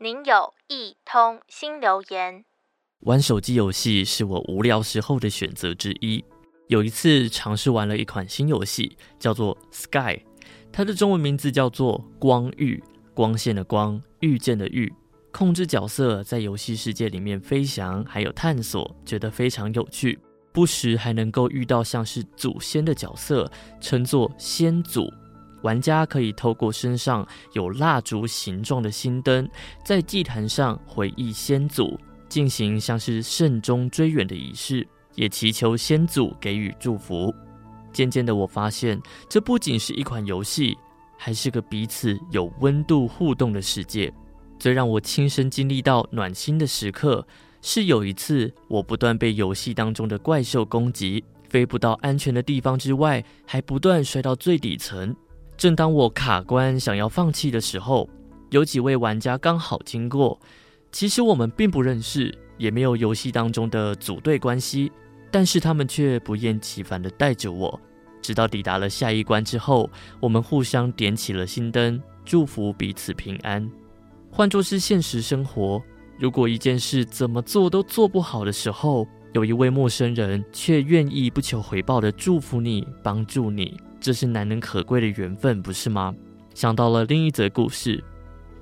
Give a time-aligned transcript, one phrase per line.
[0.00, 2.44] 您有一通新留言。
[3.00, 6.24] 玩手机游戏是我无聊时候的选择之一。
[6.68, 10.20] 有一次尝试玩了一款新游戏，叫做 Sky，
[10.70, 12.80] 它的中文名字叫做光遇，
[13.12, 14.92] 光线的光，遇见的遇。
[15.32, 20.16] 控制角色在游戏世界里面飞翔，还有探索，觉得非常有趣。
[20.52, 25.12] 不时还能够遇到像是祖先的角色，称作先祖。
[25.62, 29.48] 玩家可以透过身上有蜡烛形状的心灯，
[29.84, 37.34] 在祭坛上回忆先祖，进行像是慎终追远的仪式，也祈求先祖给予祝福。
[37.92, 40.76] 渐渐的，我发现这不仅是一款游戏，
[41.16, 44.12] 还是个彼此有温度互动的世界。
[44.58, 47.26] 最让我亲身经历到暖心的时刻，
[47.62, 55.14] 是有一次我不断被游戏当中的怪兽攻击，飞不到安全的地方之外，还不断摔到最底层。
[55.58, 58.08] 正当我卡关想要放弃的时候，
[58.50, 60.38] 有几位玩家刚好经过。
[60.92, 64.92] 其实我们并不认识，也没有游戏当中的组队关系，
[65.32, 67.78] 但是他们却不厌其烦地带着我，
[68.22, 73.68] 直到抵达了下一关之后，我们互相点起了心灯，祝福彼此平安。
[74.30, 75.82] 换作是现实生活，
[76.20, 86.14] 如果一件事怎么做都做不好的时候，有一位陌生人却愿意不求回报的祝福你、帮助你，这是难能可贵的缘分，不是吗？
[86.54, 88.02] 想到了另一则故事，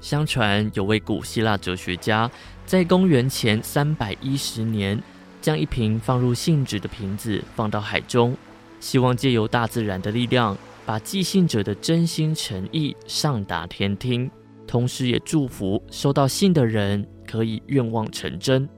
[0.00, 2.30] 相传有位古希腊哲学家，
[2.66, 5.00] 在公元前三百一十年，
[5.40, 8.36] 将一瓶放入信纸的瓶子放到海中，
[8.80, 14.30] 希望借由大自然的力量，把寄信者的真心诚意上达天听。
[14.66, 18.68] 同时也祝福收到信的人可以愿望成真。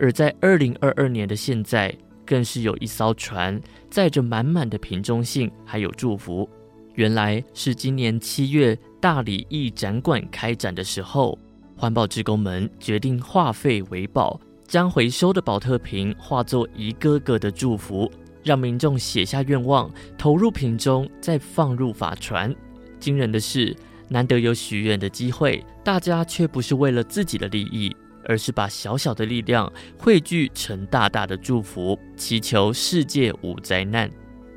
[0.00, 6.48] 而在二零二二年的现在，更是有一艘船载着满满的瓶中信，还有祝福。
[6.94, 11.38] 原来是今年七月大理艺展馆开展的时候，
[11.76, 18.10] 环保职工们决定化废为宝，将回收的宝特瓶化作一个个的祝福，
[18.42, 22.54] 让民众写下愿望，投入瓶中，再放入法船。
[22.98, 23.76] 惊人的是，
[24.08, 27.94] 难得有许愿的机会，大家却不是为了自己的利益，
[28.24, 34.10] 而是把小小的力量汇聚成大大的祝福，祈求世界无灾难。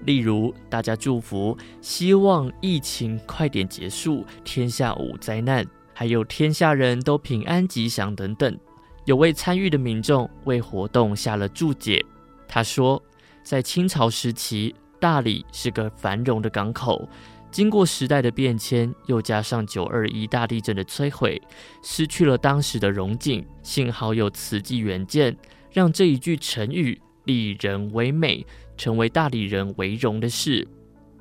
[0.05, 8.57] 例如，大家祝福希望疫情快点结束，天下无灾难，还有天下人都平安吉祥等等。
[9.05, 12.05] 有位参与的民众为活动下了注解，
[12.47, 13.01] 他说，
[13.43, 17.07] 在清朝时期，大理是个繁荣的港口。
[17.53, 21.39] 经过时代的变迁，又加上九二一大地震的摧毁，
[21.83, 23.45] 失去了当时的荣景。
[23.61, 25.37] 幸好有慈济原件，
[25.71, 28.43] 让这一句成语“里仁为美”
[28.75, 30.67] 成为大理人为荣的事。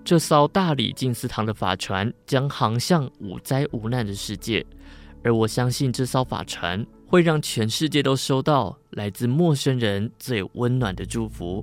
[0.03, 4.65] 这艘大理静思堂的法船将航向无灾无难的世界，
[5.23, 11.63] 而我相信这艘法船会让全世界都收到来自陌生人最温暖的祝福。